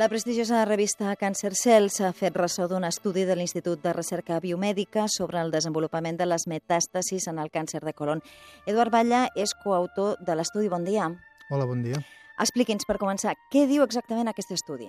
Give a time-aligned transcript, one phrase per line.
[0.00, 5.02] La prestigiosa revista Cancer Cell s'ha fet ressò d'un estudi de l'Institut de Recerca Biomèdica
[5.12, 8.22] sobre el desenvolupament de les metàstasis en el càncer de colon.
[8.64, 10.70] Eduard Batlle és coautor de l'estudi.
[10.72, 11.10] Bon dia.
[11.50, 12.00] Hola, bon dia.
[12.40, 14.88] Expliqui'ns, per començar, què diu exactament aquest estudi?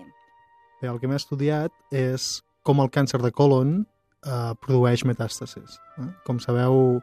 [0.80, 2.30] Bé, el que m'he estudiat és
[2.64, 5.76] com el càncer de colon eh, produeix metàstasis.
[6.00, 6.08] Eh?
[6.24, 7.02] Com sabeu,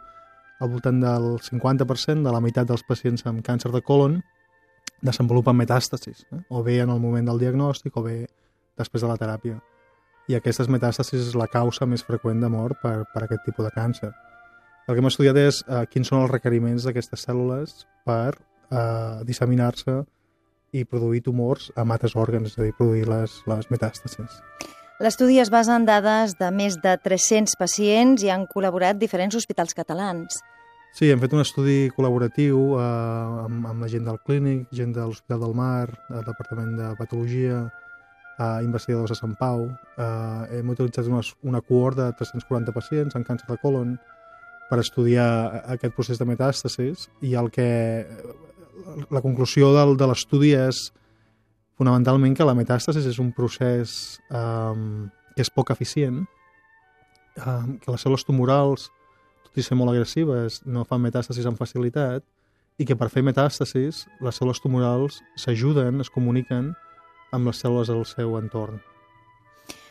[0.64, 4.22] al voltant del 50% de la meitat dels pacients amb càncer de colon
[5.04, 6.40] desenvolupen metàstasis, eh?
[6.50, 8.18] o bé en el moment del diagnòstic o bé
[8.78, 9.58] després de la teràpia.
[10.28, 13.72] I aquestes metàstasis és la causa més freqüent de mort per, per aquest tipus de
[13.74, 14.10] càncer.
[14.88, 20.02] El que hem estudiat és eh, quins són els requeriments d'aquestes cèl·lules per eh, disseminar-se
[20.76, 24.42] i produir tumors amb altres òrgans, és a dir, produir les, les metàstasis.
[25.00, 29.76] L'estudi es basa en dades de més de 300 pacients i han col·laborat diferents hospitals
[29.78, 30.40] catalans.
[30.98, 32.84] Sí, hem fet un estudi col·laboratiu eh,
[33.44, 37.60] amb, amb la gent del clínic, gent de l'Hospital del Mar, el Departament de Patologia,
[38.34, 39.62] eh, investigadors de Sant Pau.
[39.94, 43.94] Eh, hem utilitzat una, una cohort de 340 pacients amb càncer de colon
[44.72, 45.28] per estudiar
[45.76, 47.70] aquest procés de metàstasis i el que
[49.14, 50.88] la conclusió del, de l'estudi és
[51.78, 54.76] fonamentalment que la metàstasis és un procés eh,
[55.30, 56.24] que és poc eficient,
[57.38, 58.90] eh, que les cèl·lules tumorals
[59.58, 62.22] tot i ser molt agressives, no fan metàstasis amb facilitat
[62.78, 66.70] i que per fer metàstasis les cèl·lules tumorals s'ajuden, es comuniquen
[67.34, 68.78] amb les cèl·lules del seu entorn.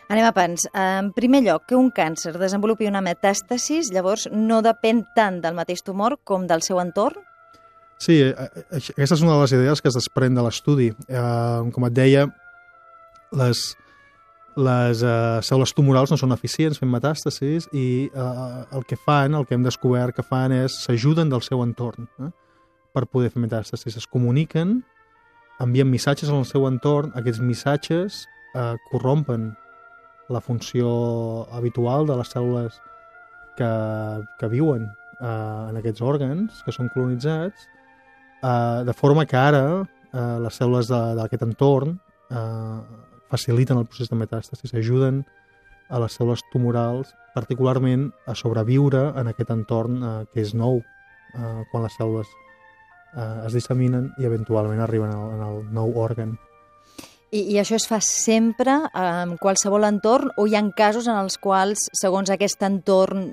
[0.08, 0.70] Anem a pens.
[0.72, 5.84] En primer lloc, que un càncer desenvolupi una metàstasis, llavors no depèn tant del mateix
[5.84, 7.20] tumor com del seu entorn?
[8.00, 10.94] Sí, eh, eh, aquesta és una de les idees que es desprèn de l'estudi.
[11.10, 12.24] Eh, com et deia,
[13.36, 13.66] les,
[14.58, 19.46] les uh, cèl·lules tumorals no són eficients fent metàstasis i uh, el que fan, el
[19.46, 22.32] que hem descobert que fan és s'ajuden del seu entorn eh,
[22.94, 24.00] per poder fer metàstasis.
[24.02, 24.80] Es comuniquen,
[25.62, 28.24] envien missatges al seu entorn, aquests missatges
[28.56, 29.52] uh, corrompen
[30.34, 30.90] la funció
[31.54, 32.82] habitual de les cèl·lules
[33.58, 33.72] que,
[34.40, 34.88] que viuen
[35.22, 37.70] uh, en aquests òrgans, que són colonitzats,
[38.42, 41.94] uh, de forma que ara uh, les cèl·lules d'aquest entorn
[42.34, 42.82] uh,
[43.32, 45.24] faciliten el procés de metàstasis, ajuden
[45.90, 51.62] a les cèl·lules tumorals particularment a sobreviure en aquest entorn eh, que és nou eh,
[51.72, 52.28] quan les cèl·lules
[53.16, 56.36] eh, es disseminen i eventualment arriben al, en el nou òrgan.
[57.32, 61.36] I, I això es fa sempre en qualsevol entorn o hi ha casos en els
[61.44, 63.26] quals, segons aquest entorn,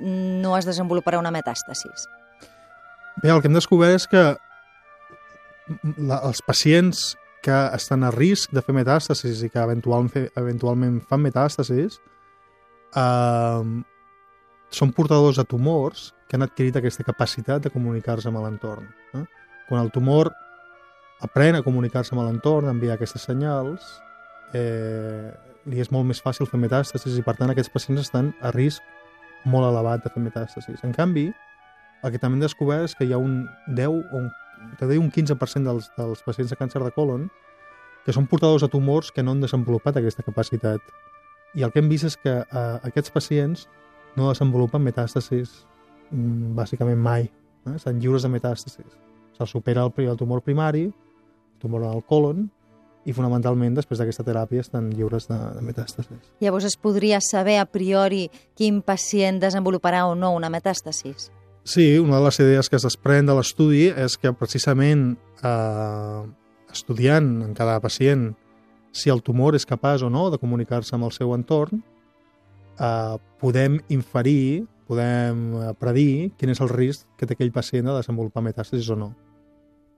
[0.42, 2.08] no es desenvoluparà una metàstasis?
[3.22, 4.24] Bé, el que hem descobert és que
[5.96, 7.12] la, els pacients
[7.44, 11.98] que estan a risc de fer metàstasis i que eventualment, eventualment fan metàstasis
[12.96, 13.62] eh,
[14.74, 18.88] són portadors de tumors que han adquirit aquesta capacitat de comunicar-se amb l'entorn.
[19.14, 19.24] Eh?
[19.68, 20.32] Quan el tumor
[21.24, 23.84] aprèn a comunicar-se amb l'entorn, envia aquestes senyals,
[24.56, 25.30] eh,
[25.68, 28.82] li és molt més fàcil fer metàstasis i per tant aquests pacients estan a risc
[29.44, 30.80] molt elevat de fer metàstasis.
[30.84, 31.28] En canvi,
[32.04, 33.44] el que també hem descobert és que hi ha un
[33.76, 34.32] 10 o un
[34.78, 37.28] te deia un 15% dels, dels pacients de càncer de colon
[38.04, 40.82] que són portadors de tumors que no han desenvolupat aquesta capacitat.
[41.54, 43.68] I el que hem vist és que eh, aquests pacients
[44.18, 45.54] no desenvolupen metàstasis
[46.10, 47.30] mm, bàsicament mai.
[47.64, 47.76] Eh?
[47.78, 48.98] Estan lliures de metàstasis.
[49.38, 52.44] Se'ls supera el, el tumor primari, el tumor al colon,
[53.04, 56.20] i fonamentalment després d'aquesta teràpia estan lliures de, de metàstasis.
[56.44, 58.26] Llavors es podria saber a priori
[58.56, 61.30] quin pacient desenvoluparà o no una metàstasis?
[61.64, 66.22] Sí, una de les idees que es desprèn de l'estudi és que precisament eh,
[66.74, 68.34] estudiant en cada pacient
[68.92, 71.80] si el tumor és capaç o no de comunicar-se amb el seu entorn,
[72.78, 77.96] eh, podem inferir, podem eh, predir quin és el risc que té aquell pacient de
[77.96, 79.10] desenvolupar metàstasis o no.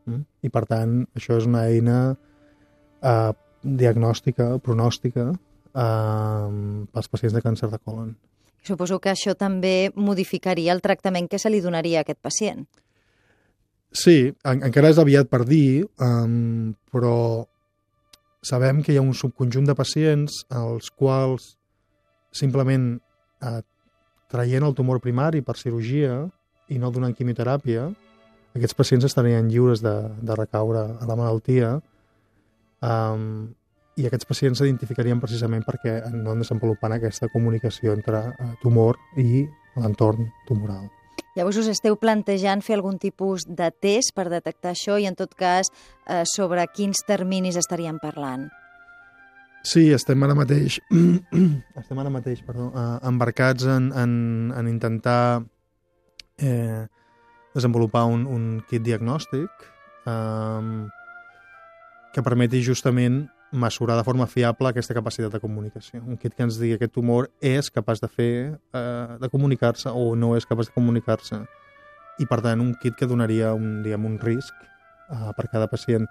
[0.07, 0.23] Mm?
[0.47, 1.99] I per tant, això és una eina
[3.03, 3.33] eh,
[3.67, 6.49] diagnòstica, pronòstica, eh,
[6.95, 8.15] pels pacients de càncer de colon.
[8.67, 12.65] Suposo que això també modificaria el tractament que se li donaria a aquest pacient.
[13.95, 17.47] Sí, en, encara és aviat per dir, um, però
[18.45, 21.55] sabem que hi ha un subconjunt de pacients als quals
[22.37, 22.97] simplement
[23.43, 23.63] eh,
[24.31, 26.19] traient el tumor primari per cirurgia
[26.69, 27.87] i no donant quimioteràpia,
[28.57, 31.77] aquests pacients estarien lliures de, de recaure a la malaltia
[32.81, 33.55] um,
[33.97, 39.47] i aquests pacients s'identificarien precisament perquè no han desenvolupant aquesta comunicació entre eh, tumor i
[39.77, 40.87] l'entorn tumoral.
[41.37, 45.35] Llavors us esteu plantejant fer algun tipus de test per detectar això i en tot
[45.37, 48.49] cas eh, sobre quins terminis estaríem parlant?
[49.67, 50.79] Sí, estem ara mateix,
[51.81, 54.13] estem ara mateix perdó, eh, embarcats en, en,
[54.57, 55.43] en intentar
[56.39, 56.85] eh,
[57.57, 59.67] desenvolupar un, un kit diagnòstic
[60.07, 60.85] eh,
[62.13, 66.03] que permeti justament mesurar de forma fiable aquesta capacitat de comunicació.
[66.03, 68.35] Un kit que ens digui que aquest tumor és capaç de fer,
[68.75, 71.43] eh, de comunicar-se o no és capaç de comunicar-se.
[72.19, 74.55] I, per tant, un kit que donaria un, diguem, un risc
[75.11, 76.07] eh, per cada pacient.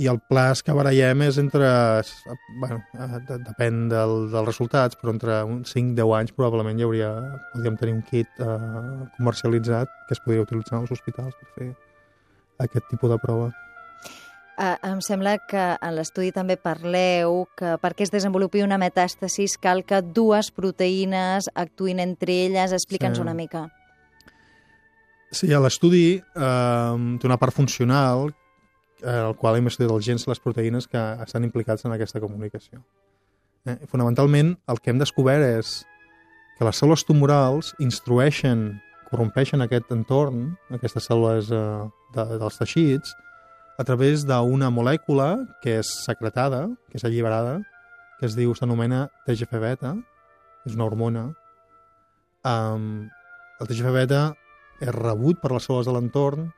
[0.00, 1.68] I el plaç que barallem és entre...
[2.60, 7.10] Bueno, eh, de, depèn del, dels resultats, però entre uns 5-10 anys probablement hi hauria...
[7.52, 11.72] Podríem tenir un kit eh, comercialitzat que es podria utilitzar als hospitals per fer
[12.62, 13.50] aquest tipus de prova.
[14.52, 19.80] Uh, em sembla que en l'estudi també parleu que perquè es desenvolupi una metàstasis cal
[19.88, 22.74] que dues proteïnes actuïn entre elles.
[22.76, 23.24] Explica'ns sí.
[23.24, 23.70] una mica.
[25.32, 30.26] Sí, a l'estudi eh, té una part funcional eh, el qual hem estudiat els gens
[30.28, 32.82] les proteïnes que estan implicats en aquesta comunicació.
[33.64, 35.74] Eh, fonamentalment, el que hem descobert és
[36.58, 38.66] que les cèl·lules tumorals instrueixen,
[39.08, 41.62] corrompeixen aquest entorn, aquestes cèl·lules eh,
[42.16, 43.16] de, dels teixits,
[43.78, 47.60] a través d'una molècula que és secretada, que és alliberada,
[48.18, 49.94] que es diu, s'anomena TGF-beta,
[50.68, 51.24] és una hormona.
[52.46, 53.08] Um,
[53.60, 54.22] el TGF-beta
[54.82, 56.50] és rebut per les cèl·lules de l'entorn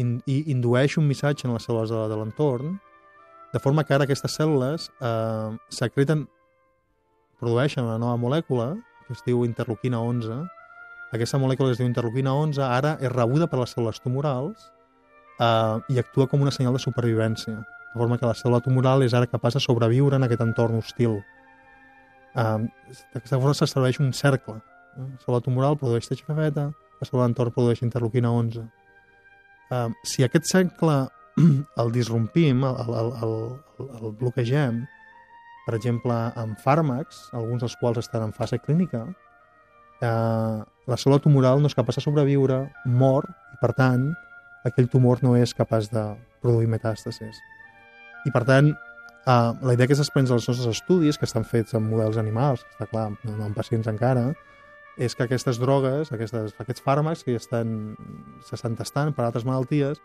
[0.00, 2.76] in, i indueix un missatge en les cèl·lules de, de l'entorn,
[3.52, 6.26] de forma que ara aquestes cèl·lules eh, secreten,
[7.40, 8.74] produeixen una nova molècula,
[9.06, 10.42] que es diu interleuquina 11.
[11.16, 14.66] Aquesta molècula que es diu interleuquina 11 ara és rebuda per les cèl·lules tumorals
[15.40, 19.14] eh, i actua com una senyal de supervivència, de forma que la cèl·lula tumoral és
[19.14, 21.20] ara capaç de sobreviure en aquest entorn hostil.
[22.36, 22.58] Eh,
[23.14, 24.58] D'aquesta forma s'estableix un cercle.
[24.96, 25.04] Eh?
[25.04, 28.66] La cèl·lula tumoral produeix TGF-beta, la cèl·lula d'entorn produeix interleuquina 11.
[29.70, 30.98] Eh, si aquest cercle
[31.82, 34.84] el disrompim, el, el, el, el bloquegem,
[35.66, 39.02] per exemple, amb fàrmacs, alguns dels quals estan en fase clínica,
[40.00, 44.12] eh, la cèl·lula tumoral no és capaç de sobreviure, mor, i per tant,
[44.66, 46.02] aquell tumor no és capaç de
[46.42, 47.38] produir metàstasis.
[48.26, 51.74] I per tant, eh, la idea que es desprèn dels nostres estudis, que estan fets
[51.74, 54.32] en models animals, està clar, no, no en pacients encara,
[54.96, 60.00] és que aquestes drogues, aquestes, aquests fàrmacs que s'estan tastant per altres malalties,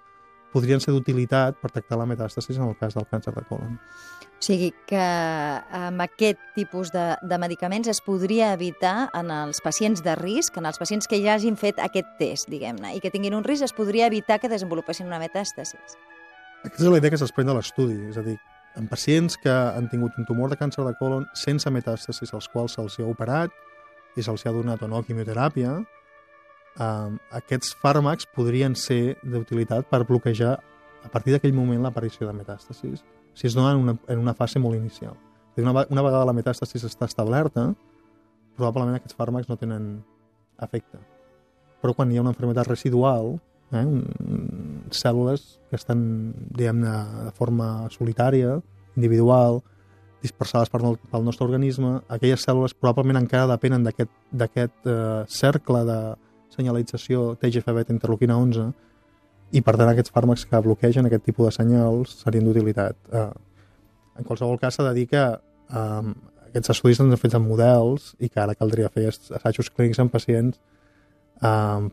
[0.52, 3.78] podrien ser d'utilitat per tractar la metàstasis en el cas del càncer de colon.
[3.78, 10.02] O sigui que amb aquest tipus de, de medicaments es podria evitar en els pacients
[10.04, 13.38] de risc, en els pacients que ja hagin fet aquest test, diguem-ne, i que tinguin
[13.38, 16.00] un risc, es podria evitar que desenvolupessin una metàstasis.
[16.66, 18.38] Aquesta és la idea que s'exprèn de l'estudi, és a dir,
[18.78, 22.78] en pacients que han tingut un tumor de càncer de colon sense metàstasis, als quals
[22.78, 23.54] se'ls ha operat
[24.18, 25.80] i se'ls ha donat o no quimioteràpia,
[26.80, 27.10] eh,
[27.42, 30.58] aquests fàrmacs podrien ser d'utilitat per bloquejar
[31.02, 33.02] a partir d'aquell moment l'aparició de metàstasis
[33.34, 35.16] si es donen en una, en una fase molt inicial.
[35.58, 37.70] Una, una vegada la metàstasis està establerta,
[38.58, 39.88] probablement aquests fàrmacs no tenen
[40.62, 41.00] efecte.
[41.82, 43.34] Però quan hi ha una enfermedad residual,
[43.72, 44.04] eh, un,
[44.92, 46.02] cèl·lules que estan,
[46.52, 46.96] diguem-ne,
[47.28, 48.60] de forma solitària,
[48.96, 49.62] individual,
[50.22, 56.02] dispersades per no, pel nostre organisme, aquelles cèl·lules probablement encara depenen d'aquest eh, cercle de,
[56.56, 58.68] senyalització TGF-beta interleuquina 11
[59.52, 62.98] i per tant aquests fàrmacs que bloquegen aquest tipus de senyals serien d'utilitat.
[63.12, 63.30] Eh,
[64.20, 66.12] en qualsevol cas s'ha de dir que eh,
[66.50, 70.60] aquests estudis s'han fet en models i que ara caldria fer assajos clínics en pacients
[71.42, 71.90] eh,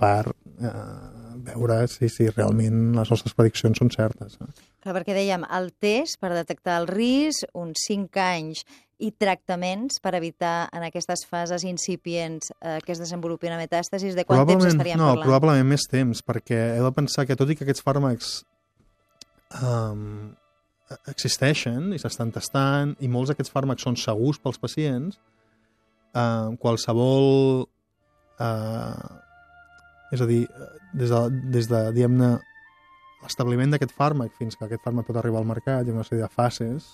[0.00, 4.36] per eh, veure si, si realment les nostres prediccions són certes.
[4.80, 8.64] Clar, perquè dèiem, el test per detectar el risc, uns 5 anys
[9.00, 14.16] i tractaments per evitar en aquestes fases incipients eh, que es desenvolupi una metàstasis?
[14.16, 15.24] De quant temps estaríem no, parlant?
[15.24, 18.34] No, probablement més temps, perquè heu de pensar que tot i que aquests fàrmacs
[19.62, 20.34] um,
[21.10, 25.20] existeixen i s'estan tastant i molts d'aquests fàrmacs són segurs pels pacients,
[26.14, 27.66] uh, qualsevol...
[28.40, 29.28] Uh,
[30.10, 30.44] és a dir,
[30.96, 31.20] des de,
[31.54, 32.32] des de diguem-ne,
[33.22, 36.24] l'establiment d'aquest fàrmac fins que aquest fàrmac pot arribar al mercat, hi ha una sèrie
[36.24, 36.90] de fases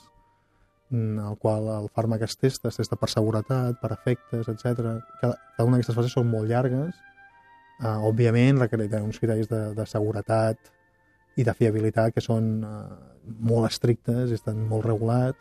[0.91, 5.03] en el qual el fàrmac es testa, es testa per seguretat, per efectes, etc.
[5.21, 6.95] Cada, cada una d'aquestes fases són molt llargues.
[7.83, 10.71] Uh, òbviament requereixen uns criteris de, de seguretat
[11.37, 12.95] i de fiabilitat que són uh,
[13.27, 15.41] molt estrictes i estan molt regulats.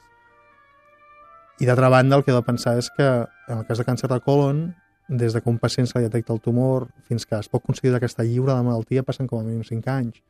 [1.61, 4.09] I d'altra banda, el que he de pensar és que en el cas de càncer
[4.11, 4.65] de colon,
[5.07, 7.99] des de que un pacient se li detecta el tumor fins que es pot considerar
[8.01, 10.21] que està lliure de malaltia passen com a mínim 5 anys.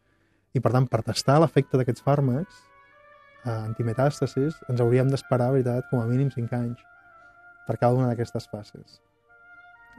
[0.56, 2.64] I per tant, per testar l'efecte d'aquests fàrmacs,
[3.46, 6.82] antimetàstasis, ens hauríem d'esperar, veritat, com a mínim 5 anys
[7.68, 9.00] per cada una d'aquestes fases.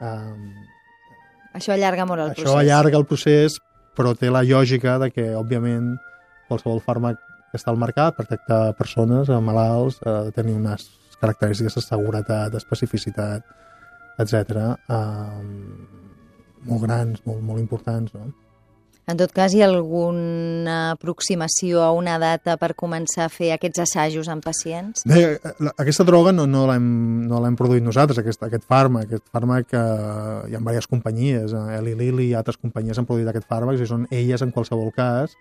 [0.01, 0.53] Um,
[1.57, 2.53] això allarga molt el això procés.
[2.53, 3.59] Això allarga el procés,
[3.97, 5.95] però té la lògica de que, òbviament,
[6.51, 10.89] qualsevol fàrmac que està al mercat per tractar persones, malalts, ha de tenir unes
[11.21, 13.47] característiques de seguretat, d'especificitat,
[14.23, 14.75] etc.
[14.89, 15.87] Um,
[16.67, 18.33] molt grans, molt, molt importants, no?
[19.07, 23.85] En tot cas, hi ha alguna aproximació a una data per començar a fer aquests
[23.85, 25.05] assajos en pacients?
[25.07, 25.21] Bé,
[25.79, 26.89] aquesta droga no, no l'hem
[27.31, 29.07] no produït nosaltres, aquest, aquest fàrmac.
[29.07, 33.31] Aquest fàrmac, eh, hi ha diverses companyies, eh, Eli Lilly i altres companyies han produït
[33.31, 35.39] aquest fàrmac i són elles, en qualsevol cas,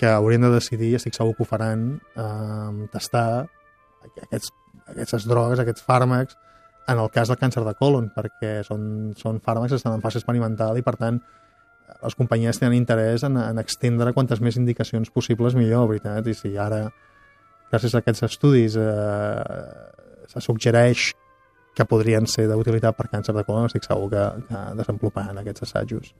[0.00, 1.88] que haurien de decidir, estic segur que ho faran,
[2.20, 3.46] eh, tastar
[4.10, 4.52] aquests,
[4.92, 6.36] aquestes drogues, aquests fàrmacs,
[6.90, 10.18] en el cas del càncer de colon, perquè són, són fàrmacs que estan en fase
[10.18, 11.20] experimental i, per tant,
[12.00, 16.54] les companyies tenen interès en, en extendre quantes més indicacions possibles millor, veritat, i si
[16.58, 16.84] ara,
[17.70, 21.10] gràcies a aquests estudis, eh, se suggereix
[21.76, 26.14] que podrien ser d'utilitat per càncer de colon, estic segur que, que desenvoluparan aquests assajos.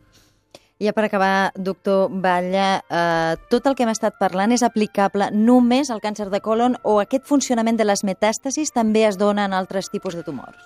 [0.80, 5.90] Ja per acabar, doctor Batlle, eh, tot el que hem estat parlant és aplicable només
[5.92, 9.90] al càncer de colon o aquest funcionament de les metàstasis també es dona en altres
[9.92, 10.56] tipus de tumors?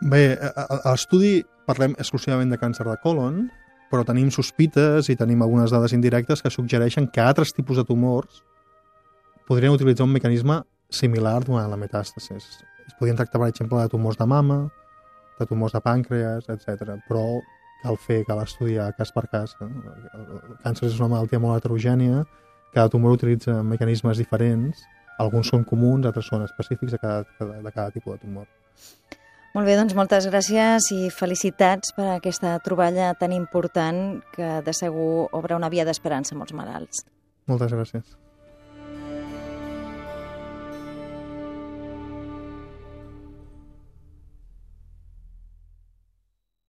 [0.00, 3.50] Bé, a l'estudi parlem exclusivament de càncer de colon,
[3.92, 8.42] però tenim sospites i tenim algunes dades indirectes que suggereixen que altres tipus de tumors
[9.48, 12.40] podrien utilitzar un mecanisme similar durant la metàstasi.
[12.40, 14.58] Es podrien tractar, per exemple, de tumors de mama,
[15.38, 16.96] de tumors de pàncreas, etc.
[17.08, 17.24] Però
[17.82, 19.54] cal fer, cal estudiar cas per cas.
[19.62, 22.24] El càncer és una malaltia molt heterogènia,
[22.74, 24.84] cada tumor utilitza mecanismes diferents,
[25.18, 28.46] alguns són comuns, altres són específics de cada, de cada tipus de tumor.
[29.56, 35.26] Molt bé, doncs moltes gràcies i felicitats per aquesta troballa tan important que de segur
[35.34, 37.06] obre una via d'esperança a molts malalts.
[37.48, 38.18] Moltes gràcies.